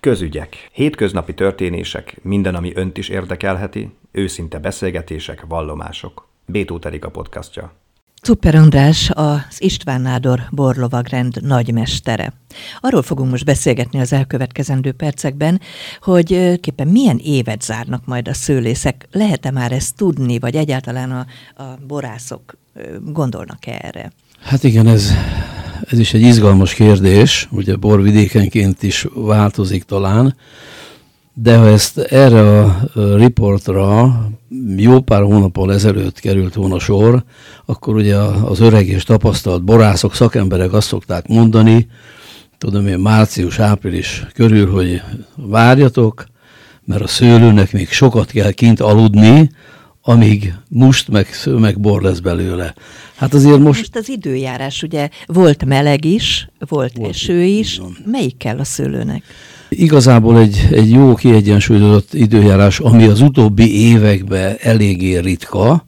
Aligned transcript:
Közügyek. 0.00 0.68
Hétköznapi 0.72 1.34
történések, 1.34 2.18
minden, 2.22 2.54
ami 2.54 2.72
önt 2.74 2.98
is 2.98 3.08
érdekelheti, 3.08 3.90
őszinte 4.12 4.58
beszélgetések, 4.58 5.44
vallomások. 5.48 6.28
Bétó 6.46 6.78
Terika 6.78 7.08
podcastja. 7.08 7.72
Cupper 8.22 8.54
András 8.54 9.10
az 9.14 9.56
István 9.58 10.00
Nádor 10.00 10.40
borlovagrend 10.50 11.42
nagymestere. 11.42 12.32
Arról 12.80 13.02
fogunk 13.02 13.30
most 13.30 13.44
beszélgetni 13.44 14.00
az 14.00 14.12
elkövetkezendő 14.12 14.92
percekben, 14.92 15.60
hogy 16.00 16.60
képpen 16.60 16.88
milyen 16.88 17.18
évet 17.22 17.62
zárnak 17.62 18.06
majd 18.06 18.28
a 18.28 18.34
szőlészek. 18.34 19.08
Lehet-e 19.12 19.50
már 19.50 19.72
ezt 19.72 19.96
tudni, 19.96 20.38
vagy 20.38 20.56
egyáltalán 20.56 21.10
a, 21.10 21.26
a 21.62 21.78
borászok 21.86 22.56
gondolnak 23.04 23.66
-e 23.66 23.78
erre? 23.82 24.12
Hát 24.40 24.64
igen, 24.64 24.86
ez, 24.86 25.12
ez 25.88 25.98
is 25.98 26.14
egy 26.14 26.20
izgalmas 26.20 26.74
kérdés, 26.74 27.48
ugye 27.50 27.76
borvidékenként 27.76 28.82
is 28.82 29.06
változik 29.14 29.84
talán, 29.84 30.36
de 31.34 31.56
ha 31.56 31.66
ezt 31.68 31.98
erre 31.98 32.60
a 32.60 32.80
riportra 33.16 34.14
jó 34.76 35.00
pár 35.00 35.22
hónappal 35.22 35.72
ezelőtt 35.72 36.20
került 36.20 36.54
volna 36.54 36.78
sor, 36.78 37.24
akkor 37.66 37.94
ugye 37.94 38.16
az 38.16 38.60
öreg 38.60 38.86
és 38.86 39.02
tapasztalt 39.02 39.64
borászok, 39.64 40.14
szakemberek 40.14 40.72
azt 40.72 40.86
szokták 40.86 41.28
mondani, 41.28 41.86
tudom 42.58 42.86
én, 42.86 42.98
március-április 42.98 44.26
körül, 44.34 44.70
hogy 44.70 45.02
várjatok, 45.36 46.26
mert 46.84 47.02
a 47.02 47.06
szőlőnek 47.06 47.72
még 47.72 47.88
sokat 47.88 48.30
kell 48.30 48.50
kint 48.50 48.80
aludni, 48.80 49.50
amíg 50.02 50.54
must 50.68 51.08
meg, 51.08 51.28
meg 51.44 51.80
bor 51.80 52.02
lesz 52.02 52.18
belőle. 52.18 52.74
Hát 53.14 53.34
azért 53.34 53.58
most... 53.58 53.78
Most 53.78 53.96
az 53.96 54.08
időjárás, 54.08 54.82
ugye 54.82 55.08
volt 55.26 55.64
meleg 55.64 56.04
is, 56.04 56.48
volt, 56.58 56.92
volt 56.96 57.10
eső 57.10 57.42
is, 57.42 57.80
melyik 58.04 58.36
kell 58.36 58.58
a 58.58 58.64
szőlőnek? 58.64 59.22
Igazából 59.68 60.38
egy, 60.38 60.68
egy 60.70 60.90
jó 60.90 61.14
kiegyensúlyozott 61.14 62.14
időjárás, 62.14 62.80
ami 62.80 63.04
az 63.04 63.20
utóbbi 63.20 63.90
években 63.90 64.56
eléggé 64.60 65.18
ritka, 65.18 65.86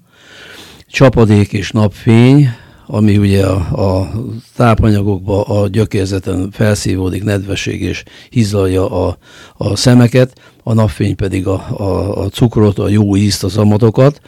csapadék 0.86 1.52
és 1.52 1.70
napfény, 1.70 2.48
ami 2.94 3.18
ugye 3.18 3.46
a, 3.46 3.98
a 3.98 4.10
tápanyagokba 4.56 5.42
a 5.42 5.68
gyökérzeten 5.68 6.50
felszívódik, 6.50 7.24
nedvesség 7.24 7.82
és 7.82 8.02
hizlalja 8.30 9.06
a, 9.06 9.16
a 9.56 9.76
szemeket, 9.76 10.40
a 10.62 10.72
napfény 10.72 11.16
pedig 11.16 11.46
a, 11.46 11.66
a, 11.78 12.22
a 12.22 12.28
cukrot, 12.28 12.78
a 12.78 12.88
jó 12.88 13.16
ízt, 13.16 13.44
az 13.44 13.56
amatokat. 13.56 14.20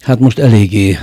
Hát 0.00 0.18
most 0.18 0.38
eléggé 0.38 0.98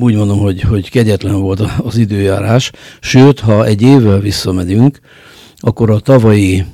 úgy 0.00 0.14
mondom, 0.14 0.38
hogy, 0.38 0.60
hogy 0.60 0.90
kegyetlen 0.90 1.40
volt 1.40 1.60
az 1.82 1.96
időjárás, 1.96 2.70
sőt, 3.00 3.40
ha 3.40 3.64
egy 3.64 3.82
évvel 3.82 4.20
visszamedünk, 4.20 5.00
akkor 5.56 5.90
a 5.90 6.00
tavalyi 6.00 6.64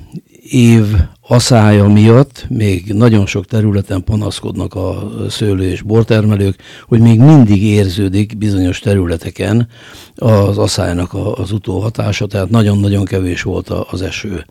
év 0.49 0.85
aszája 1.27 1.87
miatt 1.87 2.45
még 2.49 2.93
nagyon 2.93 3.25
sok 3.25 3.45
területen 3.45 4.03
panaszkodnak 4.03 4.73
a 4.73 5.11
szőlő 5.29 5.63
és 5.63 5.81
bortermelők, 5.81 6.55
hogy 6.87 6.99
még 6.99 7.19
mindig 7.19 7.63
érződik 7.63 8.37
bizonyos 8.37 8.79
területeken 8.79 9.67
az 10.15 10.57
aszálynak 10.57 11.13
az 11.35 11.51
utóhatása, 11.51 12.25
tehát 12.25 12.49
nagyon-nagyon 12.49 13.05
kevés 13.05 13.41
volt 13.41 13.69
az 13.69 14.01
eső. 14.01 14.45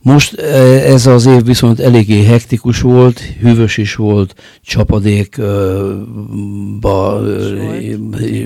Most 0.00 0.38
e, 0.38 0.46
ez 0.92 1.06
az 1.06 1.26
év 1.26 1.44
viszont 1.44 1.80
eléggé 1.80 2.24
hektikus 2.24 2.80
volt, 2.80 3.20
hűvös 3.20 3.76
is 3.76 3.94
volt, 3.94 4.34
csapadékba 4.62 5.40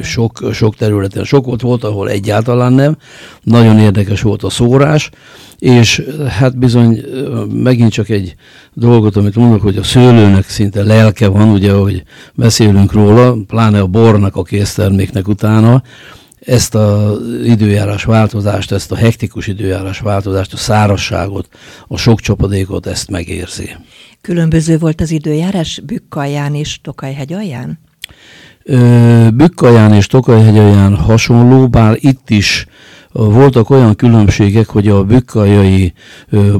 sok, 0.03 0.48
sok 0.53 0.77
területen 0.77 1.25
sok 1.25 1.45
volt, 1.45 1.61
volt, 1.61 1.84
ahol 1.84 2.11
egyáltalán 2.11 2.73
nem. 2.73 2.97
Nagyon 3.43 3.78
érdekes 3.78 4.23
volt 4.23 4.43
a 4.43 4.50
szórás, 4.50 5.11
és 5.62 6.03
hát 6.28 6.59
bizony 6.59 7.00
megint 7.62 7.92
csak 7.92 8.08
egy 8.08 8.34
dolgot, 8.72 9.16
amit 9.16 9.34
mondok, 9.34 9.62
hogy 9.62 9.77
a 9.77 9.82
szőlőnek 9.82 10.48
szinte 10.48 10.82
lelke 10.82 11.28
van, 11.28 11.48
ugye, 11.48 11.72
hogy 11.72 12.02
beszélünk 12.34 12.92
róla, 12.92 13.36
pláne 13.46 13.80
a 13.80 13.86
bornak, 13.86 14.36
a 14.36 14.42
készterméknek 14.42 15.28
utána, 15.28 15.82
ezt 16.41 16.75
az 16.75 17.19
időjárás 17.44 18.04
változást, 18.04 18.72
ezt 18.72 18.92
a 18.92 18.97
hektikus 18.97 19.47
időjárás 19.47 19.98
változást, 19.98 20.53
a 20.53 20.56
szárasságot, 20.56 21.48
a 21.88 21.97
sok 21.97 22.20
csapadékot, 22.20 22.87
ezt 22.87 23.10
megérzi. 23.10 23.76
Különböző 24.20 24.78
volt 24.78 25.00
az 25.00 25.10
időjárás 25.10 25.81
Bükkalján 25.87 26.54
és 26.54 26.81
Tokajhegy 26.82 27.32
alján? 27.32 27.78
Bükkalján 29.34 29.92
és 29.92 30.06
Tokajhegy 30.06 30.58
alján 30.58 30.97
hasonló, 30.97 31.69
bár 31.69 31.97
itt 32.00 32.31
is 32.31 32.66
voltak 33.12 33.71
olyan 33.71 33.95
különbségek, 33.95 34.69
hogy 34.69 34.89
a 34.89 35.05
bükkaljai 35.05 35.93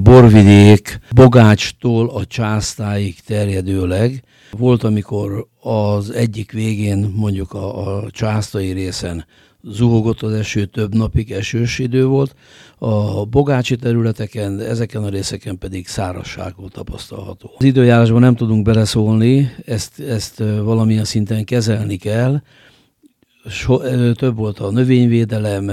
borvidék 0.03 1.01
Bogácstól 1.15 2.09
a 2.09 2.25
Császtáig 2.25 3.21
terjedőleg. 3.27 4.23
Volt, 4.51 4.83
amikor 4.83 5.47
az 5.61 6.11
egyik 6.11 6.53
végén, 6.53 7.13
mondjuk 7.17 7.53
a, 7.53 7.97
a 7.97 8.11
császtai 8.11 8.73
részen 8.73 9.27
zuhogott 9.63 10.23
az 10.23 10.33
eső, 10.33 10.65
több 10.65 10.95
napig 10.95 11.33
esős 11.33 11.79
idő 11.79 12.07
volt, 12.07 12.35
a 12.79 13.25
bogácsi 13.25 13.77
területeken, 13.77 14.61
ezeken 14.61 15.03
a 15.03 15.09
részeken 15.09 15.59
pedig 15.59 15.89
szárazság 15.89 16.55
volt 16.57 16.73
tapasztalható. 16.73 17.51
Az 17.59 17.65
időjárásban 17.65 18.21
nem 18.21 18.37
tudunk 18.37 18.65
beleszólni, 18.65 19.55
ezt, 19.65 20.01
ezt 20.01 20.39
valamilyen 20.63 21.05
szinten 21.05 21.45
kezelni 21.45 21.97
kell, 21.97 22.41
so, 23.49 23.79
több 24.13 24.37
volt 24.37 24.59
a 24.59 24.71
növényvédelem, 24.71 25.71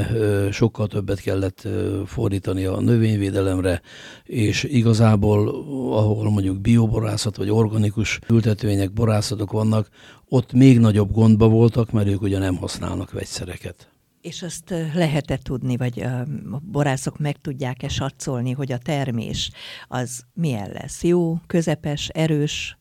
sokkal 0.52 0.88
többet 0.88 1.19
kellett 1.19 1.68
fordítani 2.06 2.66
a 2.66 2.80
növényvédelemre, 2.80 3.81
és 4.24 4.63
igazából, 4.63 5.47
ahol 5.94 6.30
mondjuk 6.30 6.62
bioborászat 6.62 7.35
vagy 7.35 7.50
organikus 7.50 8.19
ültetvények, 8.30 8.94
borászatok 8.94 9.52
vannak, 9.52 9.90
ott 10.30 10.53
még 10.53 10.80
nagyobb 10.80 11.12
gondba 11.12 11.47
voltak, 11.47 11.91
mert 11.91 12.07
ők 12.07 12.22
ugye 12.22 12.38
nem 12.38 12.56
használnak 12.56 13.12
vegyszereket. 13.12 13.91
És 14.22 14.41
azt 14.41 14.74
lehet-e 14.94 15.38
tudni, 15.44 15.78
vagy 15.78 16.01
a 16.01 16.28
borászok 16.72 17.19
meg 17.19 17.38
tudják-e 17.41 17.88
satszolni, 17.88 18.51
hogy 18.51 18.72
a 18.72 18.78
termés 18.78 19.51
az 19.88 20.24
milyen 20.34 20.69
lesz? 20.74 21.03
Jó, 21.03 21.38
közepes, 21.47 22.07
erős? 22.07 22.78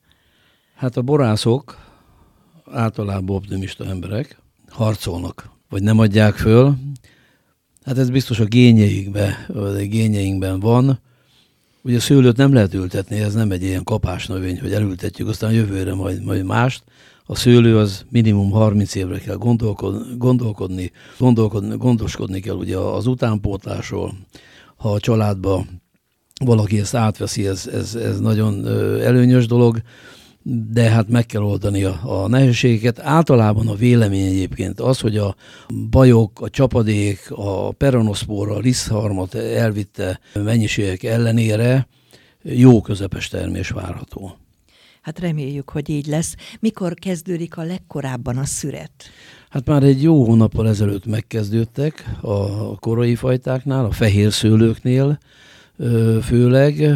Hát 0.75 0.97
a 0.97 1.03
borászok 1.03 1.87
általában 2.71 3.37
optimista 3.37 3.85
emberek, 3.85 4.39
harcolnak, 4.71 5.51
vagy 5.69 5.83
nem 5.83 5.99
adják 5.99 6.35
föl. 6.35 6.75
Hát 7.85 7.99
ez 7.99 8.11
biztos 8.11 8.41
a 8.41 8.45
gényeinkben, 8.45 9.33
vagy 9.47 9.81
a 9.81 9.87
gényeinkben 9.87 10.61
van. 10.61 11.01
Ugye 11.83 12.01
szőlőt 12.01 12.37
nem 12.37 12.53
lehet 12.53 12.75
ültetni, 12.75 13.19
ez 13.19 13.35
nem 13.35 13.51
egy 13.51 13.63
ilyen 13.63 13.85
kapás 13.85 14.27
növény, 14.27 14.61
hogy 14.61 14.73
elültetjük, 14.73 15.29
aztán 15.29 15.53
jövőre 15.53 15.95
majd, 15.95 16.25
majd 16.25 16.45
mást. 16.45 16.83
A 17.25 17.35
szőlő 17.35 17.79
az 17.79 18.05
minimum 18.11 18.51
30 18.51 18.95
évre 18.95 19.19
kell 19.19 19.37
gondolkodni, 19.37 20.17
gondolkodni, 20.17 20.93
gondolkodni 21.19 21.77
gondoskodni 21.77 22.41
kell 22.41 22.55
ugye 22.55 22.77
az 22.77 23.07
utánpótlásról. 23.07 24.15
Ha 24.77 24.93
a 24.93 25.01
családba 25.01 25.65
valaki 26.45 26.79
ezt 26.81 26.95
átveszi, 26.95 27.47
ez, 27.47 27.67
ez, 27.67 27.95
ez 27.95 28.21
nagyon 28.21 28.67
előnyös 29.01 29.47
dolog 29.47 29.83
de 30.51 30.91
hát 30.91 31.09
meg 31.09 31.27
kell 31.27 31.43
oldani 31.43 31.85
a, 31.85 32.01
a 32.03 32.29
nehézségeket. 32.29 32.99
Általában 32.99 33.69
a 33.69 33.75
vélemény 33.75 34.27
egyébként 34.27 34.81
az, 34.81 35.01
hogy 35.01 35.17
a 35.17 35.37
bajok, 35.91 36.41
a 36.41 36.51
csapadék, 36.51 37.31
a 37.31 37.73
peronoszpóra, 37.73 38.55
a 38.55 38.59
lisztharmat 38.59 39.35
elvitte 39.35 40.21
mennyiségek 40.35 41.03
ellenére 41.03 41.89
jó 42.43 42.81
közepes 42.81 43.29
termés 43.29 43.69
várható. 43.69 44.37
Hát 45.01 45.19
reméljük, 45.19 45.71
hogy 45.71 45.89
így 45.89 46.07
lesz. 46.07 46.35
Mikor 46.61 46.95
kezdődik 46.95 47.57
a 47.57 47.63
legkorábban 47.63 48.37
a 48.37 48.45
szüret? 48.45 48.93
Hát 49.49 49.67
már 49.67 49.83
egy 49.83 50.03
jó 50.03 50.25
hónappal 50.25 50.69
ezelőtt 50.69 51.07
megkezdődtek 51.07 52.11
a 52.21 52.79
korai 52.79 53.15
fajtáknál, 53.15 53.85
a 53.85 53.91
fehér 53.91 54.33
szőlőknél, 54.33 55.19
főleg, 56.23 56.95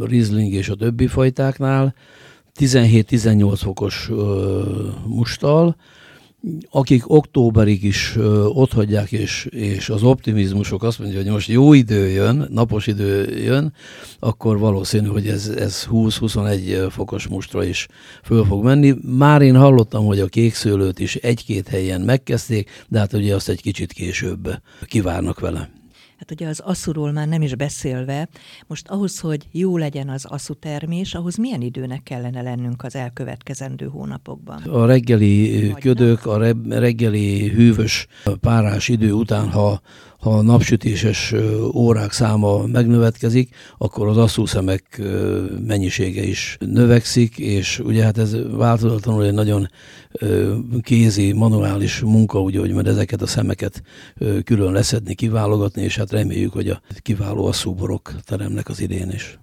Riesling 0.00 0.52
és 0.52 0.68
a 0.68 0.74
többi 0.74 1.06
fajtáknál, 1.06 1.94
17-18 2.58 3.52
fokos 3.56 4.10
mustal, 5.06 5.76
akik 6.70 7.10
októberig 7.10 7.84
is 7.84 8.16
ott 8.48 8.72
hagyják, 8.72 9.12
és, 9.12 9.44
és 9.50 9.88
az 9.88 10.02
optimizmusok 10.02 10.82
azt 10.82 10.98
mondja, 10.98 11.18
hogy 11.18 11.30
most 11.30 11.48
jó 11.48 11.72
idő 11.72 12.08
jön, 12.08 12.48
napos 12.50 12.86
idő 12.86 13.38
jön, 13.38 13.72
akkor 14.18 14.58
valószínű, 14.58 15.06
hogy 15.06 15.26
ez, 15.26 15.48
ez 15.48 15.86
20-21 15.90 16.86
fokos 16.90 17.26
mustra 17.26 17.64
is 17.64 17.88
föl 18.24 18.44
fog 18.44 18.64
menni. 18.64 18.94
Már 19.02 19.42
én 19.42 19.56
hallottam, 19.56 20.04
hogy 20.04 20.20
a 20.20 20.26
kékszőlőt 20.26 20.98
is 20.98 21.14
egy-két 21.14 21.68
helyen 21.68 22.00
megkezdték, 22.00 22.70
de 22.88 22.98
hát 22.98 23.12
ugye 23.12 23.34
azt 23.34 23.48
egy 23.48 23.62
kicsit 23.62 23.92
később 23.92 24.60
kivárnak 24.86 25.40
vele. 25.40 25.77
Hát 26.18 26.30
ugye 26.30 26.48
az 26.48 26.60
aszuról 26.60 27.12
már 27.12 27.28
nem 27.28 27.42
is 27.42 27.54
beszélve, 27.54 28.28
most 28.66 28.88
ahhoz, 28.88 29.20
hogy 29.20 29.48
jó 29.52 29.76
legyen 29.76 30.08
az 30.08 30.24
aszu 30.24 30.54
termés, 30.54 31.14
ahhoz 31.14 31.36
milyen 31.36 31.60
időnek 31.60 32.02
kellene 32.02 32.42
lennünk 32.42 32.84
az 32.84 32.94
elkövetkezendő 32.94 33.86
hónapokban? 33.86 34.62
A 34.62 34.86
reggeli 34.86 35.74
ködök, 35.80 36.26
a 36.26 36.38
reggeli 36.68 37.48
hűvös 37.48 38.06
párás 38.40 38.88
idő 38.88 39.12
után, 39.12 39.50
ha 39.50 39.80
ha 40.18 40.30
a 40.30 40.42
napsütéses 40.42 41.34
órák 41.72 42.12
száma 42.12 42.66
megnövetkezik, 42.66 43.54
akkor 43.78 44.08
az 44.08 44.16
asszúszemek 44.16 45.02
mennyisége 45.66 46.22
is 46.22 46.56
növekszik, 46.60 47.38
és 47.38 47.78
ugye 47.78 48.04
hát 48.04 48.18
ez 48.18 48.36
változatlanul 48.50 49.24
egy 49.24 49.32
nagyon 49.32 49.68
kézi, 50.82 51.32
manuális 51.32 52.00
munka, 52.00 52.40
ugye, 52.40 52.58
hogy 52.60 52.72
mert 52.72 52.86
ezeket 52.88 53.22
a 53.22 53.26
szemeket 53.26 53.82
külön 54.44 54.72
leszedni, 54.72 55.14
kiválogatni, 55.14 55.82
és 55.82 55.96
hát 55.96 56.10
reméljük, 56.10 56.52
hogy 56.52 56.68
a 56.68 56.80
kiváló 57.02 57.46
asszúborok 57.46 58.14
teremnek 58.24 58.68
az 58.68 58.80
idén 58.80 59.10
is. 59.10 59.38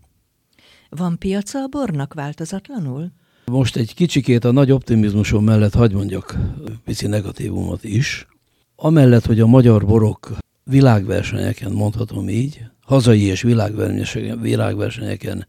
Van 0.89 1.17
piaca 1.17 1.59
a 1.59 1.67
bornak 1.67 2.13
változatlanul? 2.13 3.11
Most 3.45 3.75
egy 3.75 3.93
kicsikét 3.93 4.43
a 4.43 4.51
nagy 4.51 4.71
optimizmusom 4.71 5.43
mellett 5.43 5.73
hagy 5.73 5.93
mondjak 5.93 6.37
pici 6.83 7.07
negatívumot 7.07 7.83
is. 7.83 8.27
Amellett, 8.75 9.25
hogy 9.25 9.39
a 9.39 9.47
magyar 9.47 9.85
borok 9.85 10.37
világversenyeken, 10.65 11.71
mondhatom 11.71 12.29
így, 12.29 12.61
hazai 12.81 13.21
és 13.21 13.41
világversenyeken, 13.41 14.41
világversenyeken 14.41 15.47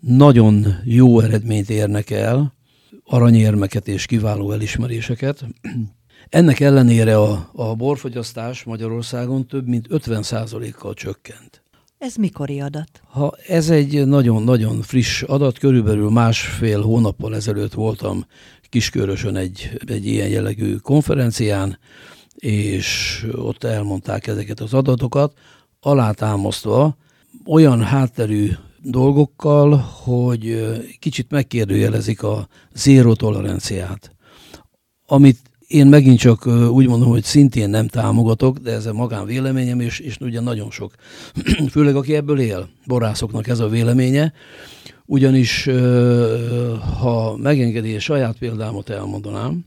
nagyon 0.00 0.66
jó 0.84 1.20
eredményt 1.20 1.70
érnek 1.70 2.10
el, 2.10 2.54
aranyérmeket 3.04 3.88
és 3.88 4.06
kiváló 4.06 4.52
elismeréseket. 4.52 5.44
Ennek 6.28 6.60
ellenére 6.60 7.18
a, 7.18 7.50
a 7.52 7.74
borfogyasztás 7.74 8.64
Magyarországon 8.64 9.46
több 9.46 9.66
mint 9.66 9.86
50%-kal 9.90 10.94
csökkent. 10.94 11.62
Ez 11.98 12.14
mikori 12.14 12.60
adat? 12.60 13.00
Ha 13.10 13.36
ez 13.48 13.70
egy 13.70 14.06
nagyon-nagyon 14.06 14.82
friss 14.82 15.22
adat, 15.22 15.58
körülbelül 15.58 16.10
másfél 16.10 16.82
hónappal 16.82 17.34
ezelőtt 17.34 17.72
voltam 17.72 18.26
Kiskörösön 18.68 19.36
egy, 19.36 19.70
egy 19.86 20.06
ilyen 20.06 20.28
jellegű 20.28 20.76
konferencián, 20.76 21.78
és 22.36 23.20
ott 23.32 23.64
elmondták 23.64 24.26
ezeket 24.26 24.60
az 24.60 24.74
adatokat, 24.74 25.32
alátámasztva 25.80 26.96
olyan 27.46 27.82
hátterű 27.82 28.50
dolgokkal, 28.82 29.76
hogy 30.02 30.72
kicsit 30.98 31.30
megkérdőjelezik 31.30 32.22
a 32.22 32.48
zéró 32.74 33.14
toleranciát, 33.14 34.14
amit 35.06 35.38
én 35.66 35.86
megint 35.86 36.18
csak 36.18 36.46
úgy 36.46 36.86
mondom, 36.86 37.08
hogy 37.08 37.24
szintén 37.24 37.70
nem 37.70 37.88
támogatok, 37.88 38.58
de 38.58 38.72
ez 38.72 38.86
a 38.86 38.92
magán 38.92 39.26
véleményem, 39.26 39.80
és, 39.80 39.98
és 39.98 40.16
ugye 40.20 40.40
nagyon 40.40 40.70
sok, 40.70 40.94
főleg 41.72 41.96
aki 41.96 42.14
ebből 42.14 42.40
él, 42.40 42.68
borászoknak 42.86 43.48
ez 43.48 43.58
a 43.58 43.68
véleménye, 43.68 44.32
ugyanis 45.06 45.68
ha 47.00 47.36
megengedi, 47.36 47.98
saját 47.98 48.38
példámot 48.38 48.90
elmondanám, 48.90 49.64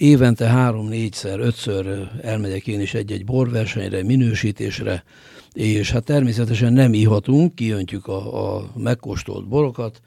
évente 0.00 0.46
három, 0.46 0.88
négyszer, 0.88 1.40
ötször 1.40 2.08
elmegyek 2.22 2.66
én 2.66 2.80
is 2.80 2.94
egy-egy 2.94 3.24
borversenyre, 3.24 4.02
minősítésre, 4.02 5.04
és 5.52 5.90
hát 5.90 6.04
természetesen 6.04 6.72
nem 6.72 6.94
ihatunk, 6.94 7.54
kijöntjük 7.54 8.06
a, 8.06 8.56
a 8.56 8.70
megkóstolt 8.76 9.48
borokat, 9.48 10.00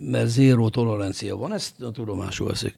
mert 0.00 0.28
zéró 0.28 0.68
tolerancia 0.68 1.36
van, 1.36 1.52
ezt 1.52 1.82
a 1.82 1.90
tudomásul 1.90 2.46
veszik. 2.46 2.76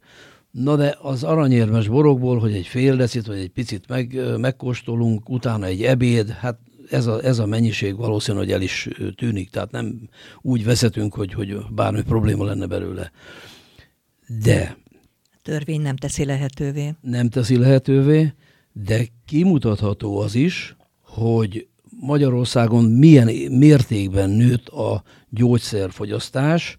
Na 0.50 0.76
de 0.76 0.98
az 1.02 1.24
aranyérmes 1.24 1.88
borokból, 1.88 2.38
hogy 2.38 2.52
egy 2.52 2.66
fél 2.66 2.96
decit, 2.96 3.26
vagy 3.26 3.38
egy 3.38 3.50
picit 3.50 3.88
meg, 3.88 4.20
megkóstolunk, 4.36 5.28
utána 5.28 5.66
egy 5.66 5.82
ebéd, 5.82 6.28
hát 6.28 6.58
ez 6.90 7.06
a, 7.06 7.24
ez 7.24 7.38
a 7.38 7.46
mennyiség 7.46 7.96
valószínű, 7.96 8.38
hogy 8.38 8.52
el 8.52 8.62
is 8.62 8.88
tűnik, 9.16 9.50
tehát 9.50 9.70
nem 9.70 10.08
úgy 10.42 10.64
vezetünk, 10.64 11.14
hogy, 11.14 11.32
hogy 11.32 11.56
bármi 11.70 12.02
probléma 12.02 12.44
lenne 12.44 12.66
belőle. 12.66 13.10
De... 14.42 14.76
Törvény 15.48 15.80
nem 15.80 15.96
teszi 15.96 16.24
lehetővé. 16.24 16.94
Nem 17.00 17.28
teszi 17.28 17.56
lehetővé, 17.56 18.32
de 18.72 19.06
kimutatható 19.26 20.18
az 20.18 20.34
is, 20.34 20.76
hogy 21.00 21.66
Magyarországon 22.00 22.84
milyen 22.84 23.26
mértékben 23.50 24.30
nőtt 24.30 24.68
a 24.68 25.02
gyógyszerfogyasztás. 25.28 26.76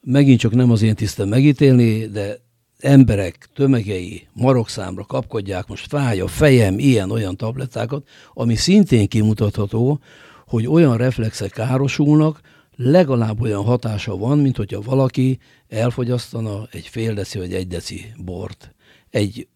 Megint 0.00 0.38
csak 0.38 0.54
nem 0.54 0.70
az 0.70 0.82
én 0.82 0.94
tisztem 0.94 1.28
megítélni, 1.28 2.06
de 2.06 2.40
emberek 2.78 3.48
tömegei 3.54 4.26
marokszámra 4.32 5.04
kapkodják, 5.04 5.66
most 5.66 5.86
fáj 5.86 6.20
a 6.20 6.26
fejem, 6.26 6.78
ilyen-olyan 6.78 7.36
tablettákat, 7.36 8.08
ami 8.32 8.54
szintén 8.54 9.08
kimutatható, 9.08 10.00
hogy 10.46 10.66
olyan 10.66 10.96
reflexek 10.96 11.50
károsulnak, 11.50 12.40
legalább 12.82 13.40
olyan 13.40 13.64
hatása 13.64 14.16
van, 14.16 14.38
mint 14.38 14.56
hogyha 14.56 14.80
valaki 14.80 15.38
elfogyasztana 15.68 16.66
egy 16.70 16.86
fél 16.86 17.14
deci 17.14 17.38
vagy 17.38 17.54
egy 17.54 17.66
deci 17.66 18.12
bort. 18.16 18.74
Egy 19.10 19.48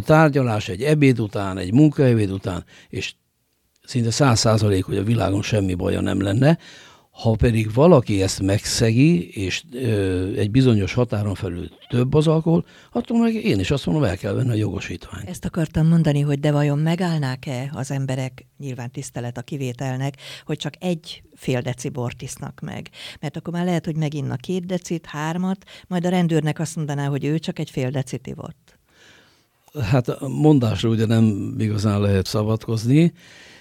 tárgyalás, 0.00 0.68
egy 0.68 0.82
ebéd 0.82 1.20
után, 1.20 1.58
egy 1.58 1.72
munkaebéd 1.72 2.30
után, 2.30 2.64
és 2.88 3.14
szinte 3.84 4.10
száz 4.10 4.38
százalék, 4.38 4.84
hogy 4.84 4.96
a 4.96 5.02
világon 5.02 5.42
semmi 5.42 5.74
baja 5.74 6.00
nem 6.00 6.20
lenne, 6.20 6.58
ha 7.22 7.36
pedig 7.36 7.72
valaki 7.72 8.22
ezt 8.22 8.40
megszegi, 8.40 9.28
és 9.28 9.62
ö, 9.72 10.32
egy 10.36 10.50
bizonyos 10.50 10.92
határon 10.92 11.34
felül 11.34 11.68
több 11.88 12.14
az 12.14 12.26
alkohol, 12.26 12.64
attól 12.92 13.18
meg 13.18 13.34
én 13.34 13.58
is 13.58 13.70
azt 13.70 13.86
mondom, 13.86 14.04
el 14.04 14.16
kell 14.16 14.32
venni 14.32 14.50
a 14.50 14.54
jogosítványt. 14.54 15.28
Ezt 15.28 15.44
akartam 15.44 15.86
mondani, 15.86 16.20
hogy 16.20 16.40
de 16.40 16.52
vajon 16.52 16.78
megállnák-e 16.78 17.70
az 17.74 17.90
emberek, 17.90 18.46
nyilván 18.58 18.90
tisztelet 18.90 19.38
a 19.38 19.42
kivételnek, 19.42 20.14
hogy 20.44 20.56
csak 20.56 20.72
egy 20.78 21.22
fél 21.34 21.60
deci 21.60 21.88
bort 21.88 22.22
isznak 22.22 22.60
meg. 22.60 22.88
Mert 23.20 23.36
akkor 23.36 23.52
már 23.52 23.64
lehet, 23.64 23.84
hogy 23.84 23.96
meginnak 23.96 24.40
két 24.40 24.66
decit, 24.66 25.06
hármat, 25.06 25.64
majd 25.88 26.06
a 26.06 26.08
rendőrnek 26.08 26.58
azt 26.58 26.76
mondaná, 26.76 27.06
hogy 27.06 27.24
ő 27.24 27.38
csak 27.38 27.58
egy 27.58 27.70
fél 27.70 27.90
decit 27.90 28.26
ivott. 28.26 28.78
Hát 29.90 30.20
mondásra 30.20 30.88
ugye 30.88 31.06
nem 31.06 31.54
igazán 31.58 32.00
lehet 32.00 32.26
szabadkozni, 32.26 33.12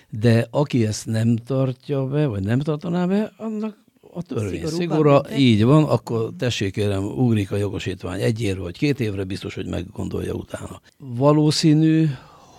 de 0.09 0.47
aki 0.51 0.85
ezt 0.85 1.05
nem 1.05 1.35
tartja 1.35 2.05
be, 2.05 2.25
vagy 2.25 2.43
nem 2.43 2.59
tartaná 2.59 3.05
be, 3.05 3.33
annak 3.37 3.85
a 4.13 4.21
törvény 4.21 4.65
szigora, 4.65 5.21
így 5.37 5.63
van, 5.63 5.83
akkor 5.83 6.31
tessék 6.37 6.73
kérem, 6.73 7.03
ugrik 7.03 7.51
a 7.51 7.55
jogosítvány 7.55 8.21
egy 8.21 8.41
évre 8.41 8.61
vagy 8.61 8.77
két 8.77 8.99
évre, 8.99 9.23
biztos, 9.23 9.55
hogy 9.55 9.67
meggondolja 9.67 10.33
utána. 10.33 10.81
Valószínű, 10.97 12.07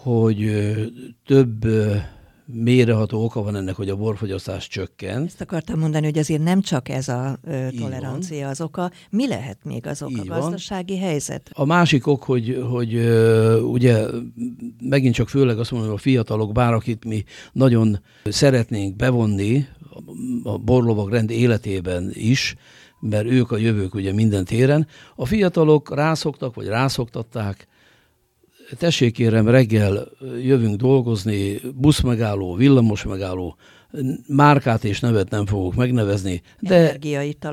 hogy 0.03 0.51
több 1.27 1.67
mélyreható 2.53 3.25
oka 3.25 3.43
van 3.43 3.57
ennek, 3.57 3.75
hogy 3.75 3.89
a 3.89 3.97
borfogyasztás 3.97 4.69
csökken. 4.69 5.25
Ezt 5.25 5.41
akartam 5.41 5.79
mondani, 5.79 6.05
hogy 6.05 6.19
azért 6.19 6.43
nem 6.43 6.61
csak 6.61 6.89
ez 6.89 7.09
a 7.09 7.39
ö, 7.45 7.67
tolerancia 7.79 8.49
az 8.49 8.61
oka. 8.61 8.91
Mi 9.11 9.29
lehet 9.29 9.59
még 9.65 9.87
az 9.87 10.03
oka? 10.03 10.13
Így 10.13 10.31
a 10.31 10.41
gazdasági 10.41 10.93
van. 10.99 11.03
helyzet? 11.03 11.51
A 11.53 11.65
másik 11.65 12.07
ok, 12.07 12.23
hogy, 12.23 12.65
hogy 12.71 12.95
ö, 12.95 13.61
ugye 13.61 14.07
megint 14.81 15.15
csak 15.15 15.29
főleg 15.29 15.59
azt 15.59 15.71
mondom, 15.71 15.89
hogy 15.91 15.99
a 15.99 16.03
fiatalok, 16.03 16.53
bár 16.53 16.73
akit 16.73 17.05
mi 17.05 17.25
nagyon 17.53 18.01
szeretnénk 18.25 18.97
bevonni 18.97 19.67
a 20.43 20.59
borlovag 20.59 21.11
rend 21.11 21.31
életében 21.31 22.11
is, 22.13 22.55
mert 23.01 23.27
ők 23.27 23.51
a 23.51 23.57
jövők 23.57 23.95
ugye 23.95 24.13
minden 24.13 24.45
téren, 24.45 24.87
a 25.17 25.27
fiatalok 25.27 25.95
rászoktak, 25.95 26.55
vagy 26.55 26.67
rászoktatták 26.67 27.67
tessék 28.79 29.13
kérem, 29.13 29.49
reggel 29.49 30.09
jövünk 30.43 30.77
dolgozni, 30.77 31.61
buszmegálló, 31.75 32.55
villamos 32.55 33.05
megálló, 33.05 33.57
márkát 34.27 34.85
és 34.85 35.01
nevet 35.01 35.31
nem 35.31 35.47
fogok 35.47 35.75
megnevezni, 35.75 36.43
de, 36.61 36.99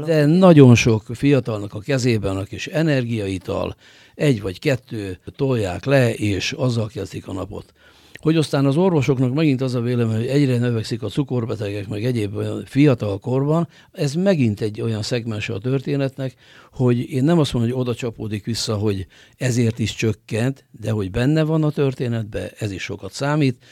de 0.06 0.26
nagyon 0.26 0.76
sok 0.76 1.04
fiatalnak 1.14 1.74
a 1.74 1.80
kezében 1.80 2.38
a 2.38 2.44
kis 2.44 2.68
energiaital, 2.68 3.76
egy 4.16 4.42
vagy 4.42 4.60
kettő 4.60 5.20
tolják 5.36 5.86
le, 5.86 6.14
és 6.14 6.52
azzal 6.52 6.88
kezdik 6.88 7.28
a 7.28 7.34
napot 7.34 7.74
hogy 8.22 8.36
aztán 8.36 8.66
az 8.66 8.78
orvosoknak 8.78 9.34
megint 9.34 9.62
az 9.62 9.76
a 9.76 9.82
vélemény, 9.82 10.16
hogy 10.16 10.28
egyre 10.28 10.58
növekszik 10.58 11.04
a 11.04 11.08
cukorbetegek, 11.08 11.88
meg 11.88 12.06
egyéb 12.06 12.36
olyan 12.36 12.64
fiatal 12.66 13.20
korban, 13.20 13.68
ez 13.92 14.14
megint 14.14 14.62
egy 14.62 14.82
olyan 14.82 15.02
szegmens 15.02 15.50
a 15.50 15.58
történetnek, 15.58 16.36
hogy 16.72 17.12
én 17.12 17.24
nem 17.24 17.40
azt 17.40 17.54
mondom, 17.54 17.72
hogy 17.72 17.82
oda 17.82 17.96
csapódik 17.96 18.46
vissza, 18.46 18.76
hogy 18.76 19.08
ezért 19.38 19.80
is 19.80 19.96
csökkent, 19.96 20.66
de 20.72 20.92
hogy 20.92 21.12
benne 21.12 21.44
van 21.44 21.64
a 21.64 21.72
történetben, 21.72 22.50
ez 22.60 22.72
is 22.72 22.84
sokat 22.84 23.12
számít. 23.12 23.64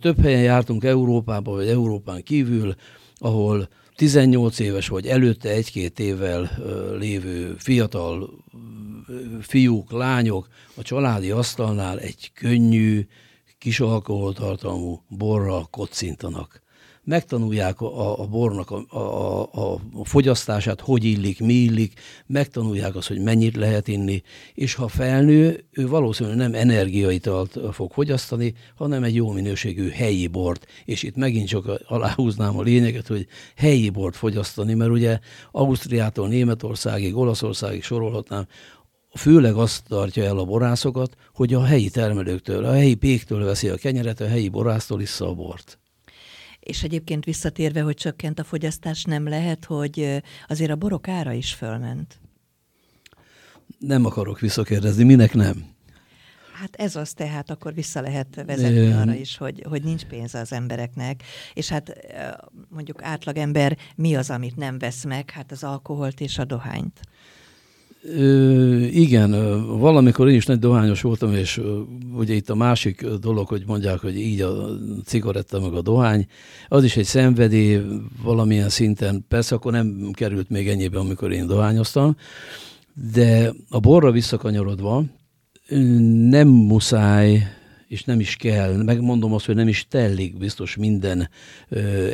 Több 0.00 0.20
helyen 0.20 0.42
jártunk 0.42 0.84
Európában, 0.84 1.54
vagy 1.54 1.68
Európán 1.68 2.22
kívül, 2.22 2.74
ahol 3.18 3.68
18 3.96 4.58
éves 4.58 4.88
vagy 4.88 5.06
előtte 5.06 5.48
egy-két 5.48 6.00
évvel 6.00 6.50
lévő 6.98 7.54
fiatal 7.58 8.30
fiúk, 9.40 9.92
lányok 9.92 10.48
a 10.74 10.82
családi 10.82 11.30
asztalnál 11.30 11.98
egy 12.00 12.30
könnyű, 12.34 13.06
kis 13.62 13.80
alkoholtartalmú 13.80 15.02
borral 15.08 15.66
kocintanak. 15.70 16.62
Megtanulják 17.04 17.80
a, 17.80 18.20
a 18.20 18.26
bornak 18.26 18.70
a, 18.70 18.84
a, 18.96 19.42
a, 19.42 19.80
fogyasztását, 20.04 20.80
hogy 20.80 21.04
illik, 21.04 21.40
mi 21.40 21.52
illik, 21.52 22.00
megtanulják 22.26 22.96
azt, 22.96 23.08
hogy 23.08 23.20
mennyit 23.22 23.56
lehet 23.56 23.88
inni, 23.88 24.22
és 24.54 24.74
ha 24.74 24.88
felnő, 24.88 25.64
ő 25.70 25.88
valószínűleg 25.88 26.38
nem 26.38 26.54
energiaitalt 26.54 27.58
fog 27.72 27.92
fogyasztani, 27.92 28.54
hanem 28.76 29.04
egy 29.04 29.14
jó 29.14 29.30
minőségű 29.32 29.88
helyi 29.88 30.26
bort. 30.26 30.66
És 30.84 31.02
itt 31.02 31.16
megint 31.16 31.48
csak 31.48 31.82
aláhúznám 31.86 32.58
a 32.58 32.62
lényeget, 32.62 33.06
hogy 33.06 33.26
helyi 33.56 33.90
bort 33.90 34.16
fogyasztani, 34.16 34.74
mert 34.74 34.90
ugye 34.90 35.18
Ausztriától 35.52 36.28
Németországig, 36.28 37.16
Olaszországig 37.16 37.82
sorolhatnám, 37.82 38.46
főleg 39.14 39.54
azt 39.54 39.84
tartja 39.88 40.24
el 40.24 40.38
a 40.38 40.44
borászokat, 40.44 41.16
hogy 41.34 41.54
a 41.54 41.64
helyi 41.64 41.90
termelőktől, 41.90 42.64
a 42.64 42.72
helyi 42.72 42.94
péktől 42.94 43.44
veszi 43.44 43.68
a 43.68 43.76
kenyeret, 43.76 44.20
a 44.20 44.28
helyi 44.28 44.48
borásztól 44.48 45.00
issza 45.00 45.28
a 45.28 45.34
bort. 45.34 45.78
És 46.60 46.82
egyébként 46.82 47.24
visszatérve, 47.24 47.80
hogy 47.80 47.96
csökkent 47.96 48.38
a 48.38 48.44
fogyasztás, 48.44 49.04
nem 49.04 49.28
lehet, 49.28 49.64
hogy 49.64 50.22
azért 50.48 50.70
a 50.70 50.76
borok 50.76 51.08
ára 51.08 51.32
is 51.32 51.52
fölment? 51.52 52.20
Nem 53.78 54.04
akarok 54.04 54.40
visszakérdezni, 54.40 55.04
minek 55.04 55.34
nem? 55.34 55.70
Hát 56.52 56.76
ez 56.76 56.96
az 56.96 57.12
tehát, 57.12 57.50
akkor 57.50 57.74
vissza 57.74 58.00
lehet 58.00 58.42
vezetni 58.46 58.92
arra 58.92 59.14
is, 59.14 59.36
hogy, 59.36 59.64
hogy 59.68 59.82
nincs 59.82 60.04
pénze 60.04 60.38
az 60.38 60.52
embereknek, 60.52 61.22
és 61.54 61.68
hát 61.68 61.92
mondjuk 62.68 63.02
átlagember 63.02 63.76
mi 63.94 64.14
az, 64.14 64.30
amit 64.30 64.56
nem 64.56 64.78
vesz 64.78 65.04
meg? 65.04 65.30
Hát 65.30 65.52
az 65.52 65.64
alkoholt 65.64 66.20
és 66.20 66.38
a 66.38 66.44
dohányt. 66.44 67.00
Ö, 68.04 68.76
igen, 68.78 69.30
valamikor 69.78 70.28
én 70.28 70.34
is 70.34 70.46
nagy 70.46 70.58
dohányos 70.58 71.00
voltam, 71.00 71.34
és 71.34 71.60
ugye 72.14 72.34
itt 72.34 72.50
a 72.50 72.54
másik 72.54 73.06
dolog, 73.06 73.48
hogy 73.48 73.62
mondják, 73.66 73.98
hogy 73.98 74.16
így 74.16 74.40
a 74.40 74.66
cigaretta 75.04 75.60
meg 75.60 75.72
a 75.72 75.82
dohány, 75.82 76.26
az 76.68 76.84
is 76.84 76.96
egy 76.96 77.04
szenvedély 77.04 77.80
valamilyen 78.22 78.68
szinten, 78.68 79.24
persze 79.28 79.54
akkor 79.54 79.72
nem 79.72 80.10
került 80.12 80.50
még 80.50 80.68
ennyibe, 80.68 80.98
amikor 80.98 81.32
én 81.32 81.46
dohányoztam, 81.46 82.16
de 83.12 83.52
a 83.68 83.80
borra 83.80 84.10
visszakanyarodva, 84.10 85.04
nem 86.28 86.48
muszáj, 86.48 87.42
és 87.92 88.04
nem 88.04 88.20
is 88.20 88.36
kell, 88.36 88.82
megmondom 88.82 89.32
azt, 89.32 89.46
hogy 89.46 89.54
nem 89.54 89.68
is 89.68 89.86
tellik 89.88 90.36
biztos 90.36 90.76
minden 90.76 91.28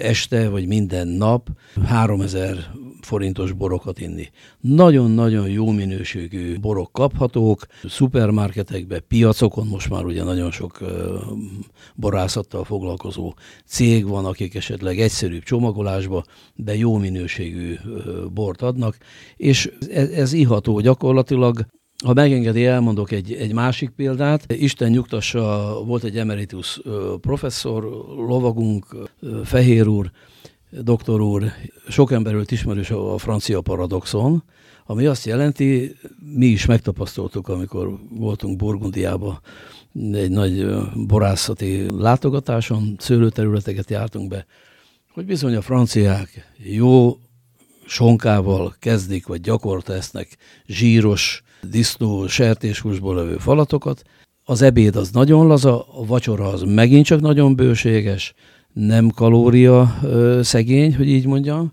este, 0.00 0.49
vagy 0.49 0.66
minden 0.66 1.08
nap 1.08 1.49
3000 1.85 2.70
forintos 3.00 3.52
borokat 3.52 4.00
inni. 4.00 4.30
Nagyon-nagyon 4.61 5.49
jó 5.49 5.70
minőségű 5.70 6.58
borok 6.58 6.92
kaphatók, 6.92 7.66
szupermarketekben, 7.85 9.04
piacokon 9.08 9.66
most 9.66 9.90
már 9.90 10.04
ugye 10.04 10.25
nagyon 10.25 10.50
sok 10.50 10.78
borászattal 11.94 12.64
foglalkozó 12.64 13.35
cég 13.66 14.06
van, 14.06 14.25
akik 14.25 14.54
esetleg 14.54 15.00
egyszerűbb 15.00 15.42
csomagolásba, 15.42 16.25
de 16.54 16.76
jó 16.76 16.97
minőségű 16.97 17.76
bort 18.32 18.62
adnak, 18.62 18.97
és 19.37 19.70
ez, 19.90 20.08
ez 20.08 20.32
iható 20.32 20.80
gyakorlatilag 20.80 21.66
ha 22.05 22.12
megengedi, 22.12 22.67
elmondok 22.67 23.11
egy, 23.11 23.33
egy 23.33 23.52
másik 23.52 23.90
példát. 23.90 24.52
Isten 24.52 24.90
nyugtassa, 24.90 25.75
volt 25.85 26.05
egy 26.05 26.19
emeritus 26.19 26.81
professzor, 27.21 27.83
lovagunk, 28.17 28.97
Fehér 29.45 29.87
úr, 29.87 30.11
doktor 30.71 31.21
úr, 31.21 31.45
sok 31.88 32.12
emberült 32.12 32.50
ismerős 32.50 32.90
a 32.90 33.19
francia 33.19 33.61
paradoxon, 33.61 34.43
ami 34.87 35.07
azt 35.07 35.26
jelenti, 35.26 35.97
mi 36.35 36.47
is 36.47 36.67
megtapasztaltuk, 36.67 37.49
amikor 37.49 37.99
voltunk 38.11 38.57
Burgundiába 38.57 39.40
egy 40.12 40.31
nagy 40.31 40.67
borászati 41.07 41.87
látogatáson, 41.99 42.95
szőlőterületeket 42.99 43.90
jártunk 43.90 44.28
be, 44.28 44.47
hogy 45.12 45.25
bizony 45.25 45.55
a 45.55 45.61
franciák 45.61 46.52
jó 46.57 47.19
sonkával 47.87 48.76
kezdik, 48.78 49.26
vagy 49.26 49.40
gyakorta 49.40 49.95
esznek 49.95 50.37
zsíros, 50.67 51.43
disznó, 51.62 52.27
sertéshúsból 52.27 53.15
levő 53.15 53.37
falatokat. 53.37 54.03
Az 54.45 54.62
ebéd 54.62 54.97
az 54.97 55.11
nagyon 55.11 55.47
laza, 55.47 55.81
a 55.81 56.05
vacsora 56.05 56.49
az 56.49 56.62
megint 56.62 57.05
csak 57.05 57.21
nagyon 57.21 57.57
bőséges, 57.57 58.35
nem 58.73 59.09
kalória 59.09 59.99
ö, 60.03 60.41
szegény, 60.43 60.97
hogy 60.97 61.09
így 61.09 61.27
mondjam, 61.27 61.73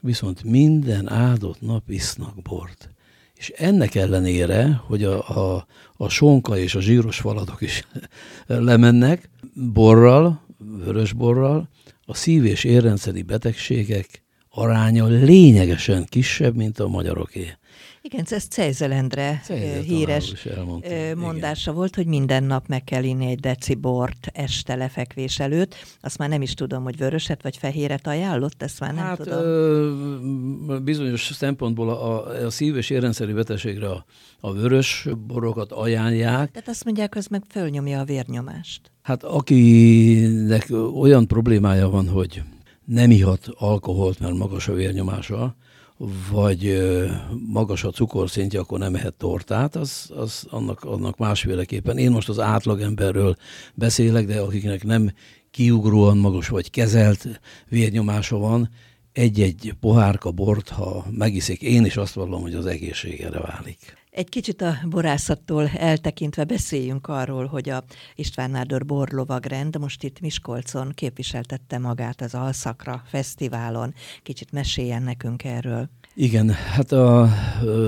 viszont 0.00 0.44
minden 0.44 1.10
áldott 1.10 1.60
nap 1.60 1.90
isznak 1.90 2.42
bort. 2.42 2.90
És 3.34 3.48
ennek 3.56 3.94
ellenére, 3.94 4.80
hogy 4.86 5.04
a, 5.04 5.28
a, 5.28 5.66
a 5.96 6.08
sonka 6.08 6.58
és 6.58 6.74
a 6.74 6.80
zsíros 6.80 7.20
falatok 7.20 7.60
is 7.60 7.86
lemennek, 8.46 9.30
borral, 9.72 10.40
vörös 10.84 11.12
borral, 11.12 11.68
a 12.04 12.14
szív- 12.14 12.44
és 12.44 12.64
érrendszeri 12.64 13.22
betegségek 13.22 14.22
aránya 14.48 15.06
lényegesen 15.06 16.04
kisebb, 16.04 16.56
mint 16.56 16.78
a 16.78 16.88
magyaroké. 16.88 17.56
Igen, 18.12 18.26
ez 18.30 18.46
Cejzelendre 18.46 19.42
híres 19.86 20.48
mondása 21.16 21.60
Igen. 21.60 21.74
volt, 21.74 21.94
hogy 21.94 22.06
minden 22.06 22.44
nap 22.44 22.66
meg 22.66 22.84
kell 22.84 23.02
inni 23.02 23.26
egy 23.26 23.40
deci 23.40 23.74
bort 23.74 24.30
este 24.32 24.74
lefekvés 24.74 25.38
előtt. 25.38 25.74
Azt 26.00 26.18
már 26.18 26.28
nem 26.28 26.42
is 26.42 26.54
tudom, 26.54 26.82
hogy 26.82 26.96
vöröset 26.96 27.42
vagy 27.42 27.56
fehéret 27.56 28.06
ajánlott, 28.06 28.62
ezt 28.62 28.80
már 28.80 28.94
nem 28.94 29.04
hát, 29.04 29.16
tudom. 29.16 29.38
Ö, 29.38 30.78
bizonyos 30.82 31.30
szempontból 31.34 31.88
a, 31.90 32.26
a 32.44 32.50
szív- 32.50 32.76
és 32.76 32.90
érrendszeri 32.90 33.32
betegségre 33.32 33.88
a, 33.88 34.04
a 34.40 34.52
vörös 34.52 35.08
borokat 35.26 35.72
ajánlják. 35.72 36.50
Tehát 36.50 36.68
azt 36.68 36.84
mondják, 36.84 37.14
az 37.14 37.26
meg 37.26 37.42
fölnyomja 37.48 38.00
a 38.00 38.04
vérnyomást. 38.04 38.90
Hát 39.02 39.24
akinek 39.24 40.72
olyan 40.94 41.26
problémája 41.26 41.88
van, 41.88 42.08
hogy 42.08 42.42
nem 42.84 43.10
ihat 43.10 43.46
alkoholt, 43.58 44.20
mert 44.20 44.36
magas 44.36 44.68
a 44.68 44.72
vérnyomása, 44.72 45.56
vagy 46.30 46.88
magas 47.46 47.84
a 47.84 47.90
cukorszintje, 47.90 48.60
akkor 48.60 48.78
nem 48.78 48.94
ehet 48.94 49.14
tortát, 49.14 49.76
az, 49.76 50.10
az 50.14 50.46
annak, 50.50 50.84
annak 50.84 51.16
másféleképpen. 51.16 51.98
Én 51.98 52.10
most 52.10 52.28
az 52.28 52.38
átlagemberről 52.38 53.36
beszélek, 53.74 54.26
de 54.26 54.40
akiknek 54.40 54.84
nem 54.84 55.12
kiugróan 55.50 56.16
magas 56.16 56.48
vagy 56.48 56.70
kezelt 56.70 57.40
vérnyomása 57.68 58.36
van, 58.36 58.70
egy-egy 59.12 59.74
pohárka 59.80 60.30
bort, 60.30 60.68
ha 60.68 61.06
megiszik, 61.10 61.62
én 61.62 61.84
is 61.84 61.96
azt 61.96 62.14
vallom, 62.14 62.42
hogy 62.42 62.54
az 62.54 62.66
egészségére 62.66 63.40
válik. 63.40 63.97
Egy 64.18 64.28
kicsit 64.28 64.62
a 64.62 64.74
borászattól 64.88 65.70
eltekintve 65.76 66.44
beszéljünk 66.44 67.06
arról, 67.06 67.46
hogy 67.46 67.68
a 67.68 67.84
István 68.14 68.50
Nádor 68.50 68.84
borlovagrend 68.84 69.78
most 69.78 70.02
itt 70.02 70.20
Miskolcon 70.20 70.92
képviseltette 70.94 71.78
magát 71.78 72.20
az 72.20 72.34
Alszakra 72.34 73.02
fesztiválon. 73.06 73.94
Kicsit 74.22 74.52
meséljen 74.52 75.02
nekünk 75.02 75.44
erről. 75.44 75.88
Igen, 76.14 76.50
hát 76.50 76.92
a 76.92 77.28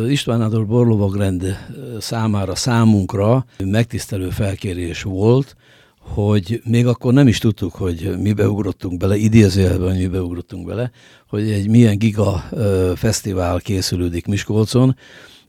István 0.09 0.39
Nádor 0.39 0.67
borlovagrend 0.67 1.59
számára, 1.99 2.55
számunkra 2.55 3.45
megtisztelő 3.59 4.31
felkérés 4.31 5.03
volt, 5.03 5.57
hogy 5.99 6.61
még 6.65 6.87
akkor 6.87 7.13
nem 7.13 7.29
is 7.29 7.39
tudtuk, 7.39 7.75
hogy 7.75 8.17
mi 8.19 8.33
beugrottunk 8.33 8.99
bele, 8.99 9.17
idézőjelben 9.17 9.97
mi 9.97 10.07
beugrottunk 10.07 10.67
bele, 10.67 10.91
hogy 11.29 11.51
egy 11.51 11.69
milyen 11.69 11.99
giga 11.99 12.45
fesztivál 12.95 13.61
készülődik 13.61 14.27
Miskolcon, 14.27 14.97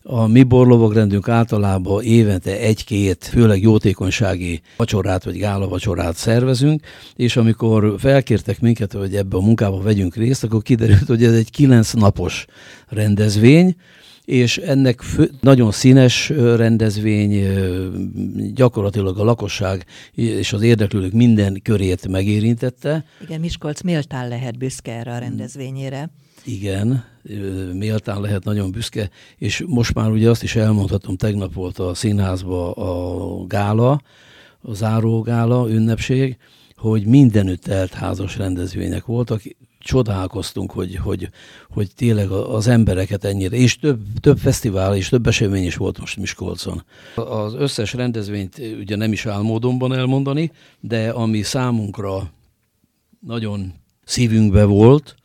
a 0.03 0.27
mi 0.27 0.43
borlovagrendünk 0.43 1.27
általában 1.27 2.03
évente 2.03 2.59
egy-két, 2.59 3.25
főleg 3.25 3.61
jótékonysági 3.61 4.61
vacsorát 4.77 5.23
vagy 5.23 5.37
gála 5.37 5.67
vacsorát 5.67 6.15
szervezünk, 6.15 6.81
és 7.15 7.35
amikor 7.35 7.95
felkértek 7.97 8.59
minket, 8.59 8.93
hogy 8.93 9.15
ebbe 9.15 9.37
a 9.37 9.41
munkába 9.41 9.81
vegyünk 9.81 10.15
részt, 10.15 10.43
akkor 10.43 10.61
kiderült, 10.61 11.05
hogy 11.05 11.23
ez 11.23 11.33
egy 11.33 11.49
kilenc 11.49 11.93
napos 11.93 12.45
rendezvény, 12.87 13.75
és 14.25 14.57
ennek 14.57 15.01
fő, 15.01 15.31
nagyon 15.41 15.71
színes 15.71 16.29
rendezvény, 16.55 17.43
gyakorlatilag 18.53 19.19
a 19.19 19.23
lakosság 19.23 19.85
és 20.13 20.53
az 20.53 20.61
érdeklődők 20.61 21.11
minden 21.11 21.61
körét 21.63 22.07
megérintette. 22.07 23.05
Igen, 23.21 23.39
Miskolc 23.39 23.81
méltán 23.81 24.27
lehet 24.27 24.57
büszke 24.57 24.91
erre 24.91 25.13
a 25.13 25.17
rendezvényére. 25.17 26.09
Igen, 26.45 27.03
méltán 27.73 28.21
lehet 28.21 28.43
nagyon 28.43 28.71
büszke, 28.71 29.09
és 29.37 29.63
most 29.67 29.93
már 29.93 30.11
ugye 30.11 30.29
azt 30.29 30.43
is 30.43 30.55
elmondhatom, 30.55 31.15
tegnap 31.15 31.53
volt 31.53 31.79
a 31.79 31.93
színházba 31.93 32.71
a 32.71 33.45
gála, 33.45 34.01
a 34.61 34.73
záró 34.73 35.21
gála, 35.21 35.69
ünnepség, 35.69 36.37
hogy 36.75 37.05
mindenütt 37.05 37.93
házas 37.93 38.37
rendezvények 38.37 39.05
voltak, 39.05 39.41
csodálkoztunk, 39.79 40.71
hogy, 40.71 40.95
hogy, 40.95 41.29
hogy 41.69 41.89
tényleg 41.95 42.29
az 42.31 42.67
embereket 42.67 43.23
ennyire, 43.23 43.55
és 43.55 43.79
több, 43.79 43.99
több 44.19 44.37
fesztivál 44.37 44.95
és 44.95 45.09
több 45.09 45.27
esemény 45.27 45.65
is 45.65 45.75
volt 45.75 45.99
most 45.99 46.17
Miskolcon. 46.17 46.83
Az 47.15 47.53
összes 47.53 47.93
rendezvényt 47.93 48.61
ugye 48.79 48.95
nem 48.95 49.11
is 49.11 49.25
álmódomban 49.25 49.93
elmondani, 49.93 50.51
de 50.79 51.09
ami 51.09 51.41
számunkra 51.41 52.31
nagyon 53.19 53.73
szívünkbe 54.03 54.63
volt, 54.63 55.15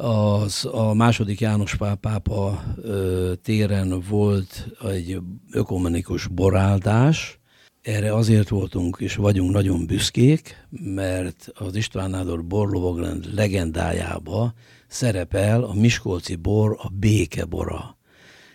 az 0.00 0.68
a 0.72 0.94
második 0.94 1.40
János 1.40 1.74
Pál 1.74 1.94
pápa 1.94 2.62
ö, 2.82 3.32
téren 3.42 4.02
volt 4.08 4.68
egy 4.90 5.18
ökumenikus 5.52 6.26
boráldás. 6.26 7.38
Erre 7.82 8.14
azért 8.14 8.48
voltunk 8.48 8.96
és 9.00 9.14
vagyunk 9.14 9.52
nagyon 9.52 9.86
büszkék, 9.86 10.66
mert 10.70 11.48
az 11.54 11.74
István 11.74 12.10
Nádor 12.10 12.44
borlovagrend 12.44 13.34
legendájába 13.34 14.52
szerepel 14.86 15.62
a 15.62 15.74
Miskolci 15.74 16.34
bor 16.34 16.76
a 16.82 16.88
békebora. 16.88 17.98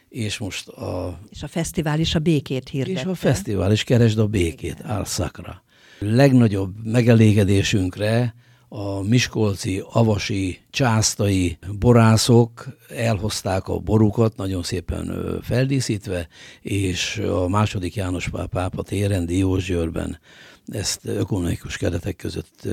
És 0.10 0.38
most 0.38 0.68
a... 0.68 1.20
És 1.30 1.44
a 1.44 1.48
fesztivál 1.48 2.00
is 2.00 2.16
a 2.16 2.20
békét 2.20 2.70
hirdette. 2.70 3.00
És 3.00 3.06
a 3.06 3.16
fesztivál 3.16 3.72
is 3.72 3.84
keresd 3.84 4.20
a 4.20 4.28
békét, 4.28 4.78
Álszakra. 4.84 5.64
Legnagyobb 6.00 6.74
megelégedésünkre 6.84 8.36
a 8.70 9.02
miskolci, 9.02 9.84
avasi, 9.92 10.60
császtai 10.70 11.58
borászok 11.80 12.68
elhozták 12.90 13.68
a 13.68 13.80
borukat, 13.80 14.36
nagyon 14.36 14.64
szépen 14.64 15.40
feldíszítve, 15.42 16.28
és 16.62 17.18
a 17.18 17.48
második 17.48 17.96
János 17.96 18.30
pápa 18.50 18.84
téren 18.84 19.26
Diósgyőrben 19.26 20.20
ezt 20.66 21.00
ökonomikus 21.06 21.78
keretek 21.78 22.16
között 22.16 22.68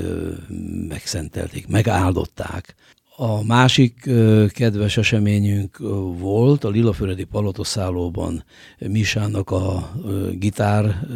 megszentelték, 0.89 1.69
megáldották. 1.69 2.75
A 3.17 3.45
másik 3.45 4.11
kedves 4.49 4.97
eseményünk 4.97 5.79
volt 6.19 6.65
a 6.65 6.69
Lilafüredi 6.69 7.25
Palotoszállóban 7.25 8.45
Misának 8.79 9.51
a 9.51 9.93
Gitár 10.33 11.07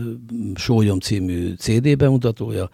Sólyom 0.55 0.99
című 0.99 1.55
CD 1.55 1.97
bemutatója, 1.97 2.71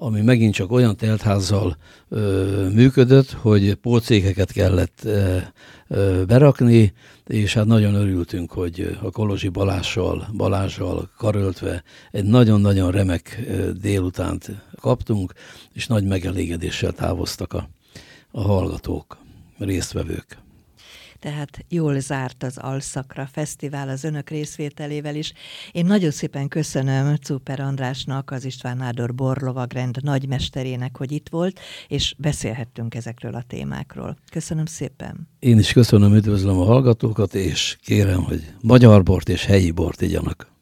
ami 0.00 0.20
megint 0.20 0.54
csak 0.54 0.70
olyan 0.72 0.96
teltházzal 0.96 1.76
ö, 2.08 2.68
működött, 2.72 3.30
hogy 3.30 3.74
pócékeket 3.74 4.52
kellett 4.52 5.00
ö, 5.04 5.36
ö, 5.88 6.24
berakni, 6.26 6.92
és 7.26 7.54
hát 7.54 7.66
nagyon 7.66 7.94
örültünk, 7.94 8.52
hogy 8.52 8.98
a 9.02 9.10
Kolozsi 9.10 9.48
Balással, 9.48 10.28
Balázsral 10.36 11.10
karöltve 11.16 11.82
egy 12.10 12.24
nagyon-nagyon 12.24 12.90
remek 12.90 13.40
délutánt 13.80 14.50
kaptunk, 14.80 15.32
és 15.72 15.86
nagy 15.86 16.04
megelégedéssel 16.04 16.92
távoztak 16.92 17.52
a, 17.52 17.68
a 18.30 18.40
hallgatók, 18.40 19.18
résztvevők 19.58 20.38
tehát 21.18 21.64
jól 21.68 22.00
zárt 22.00 22.42
az 22.42 22.58
Alszakra 22.58 23.28
Fesztivál 23.32 23.88
az 23.88 24.04
önök 24.04 24.30
részvételével 24.30 25.14
is. 25.14 25.32
Én 25.72 25.86
nagyon 25.86 26.10
szépen 26.10 26.48
köszönöm 26.48 27.16
Cúper 27.16 27.60
Andrásnak, 27.60 28.30
az 28.30 28.44
István 28.44 28.76
Nádor 28.76 29.14
Borlovagrend 29.14 29.96
nagymesterének, 30.02 30.96
hogy 30.96 31.12
itt 31.12 31.28
volt, 31.28 31.60
és 31.88 32.14
beszélhettünk 32.18 32.94
ezekről 32.94 33.34
a 33.34 33.42
témákról. 33.46 34.16
Köszönöm 34.30 34.66
szépen. 34.66 35.28
Én 35.38 35.58
is 35.58 35.72
köszönöm, 35.72 36.14
üdvözlöm 36.14 36.58
a 36.58 36.64
hallgatókat, 36.64 37.34
és 37.34 37.76
kérem, 37.82 38.22
hogy 38.22 38.52
magyar 38.62 39.02
bort 39.02 39.28
és 39.28 39.44
helyi 39.44 39.70
bort 39.70 40.00
igyanak. 40.00 40.56